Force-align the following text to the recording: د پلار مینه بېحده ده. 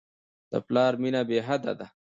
د 0.51 0.53
پلار 0.67 0.93
مینه 1.01 1.21
بېحده 1.29 1.73
ده. 1.79 1.87